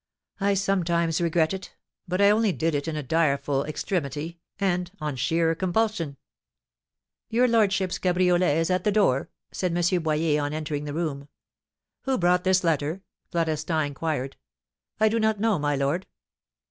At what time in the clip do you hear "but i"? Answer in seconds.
2.07-2.31